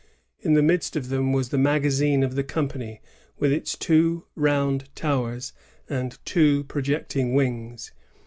[0.39, 3.01] In the midst of them was the magazine of the company,
[3.37, 5.53] with its two round towers
[5.87, 7.91] and two projecting wings.